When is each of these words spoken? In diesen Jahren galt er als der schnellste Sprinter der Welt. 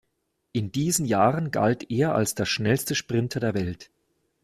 In 0.51 0.71
diesen 0.71 1.05
Jahren 1.05 1.51
galt 1.51 1.91
er 1.91 2.15
als 2.15 2.33
der 2.33 2.45
schnellste 2.45 2.95
Sprinter 2.95 3.39
der 3.39 3.53
Welt. 3.53 3.91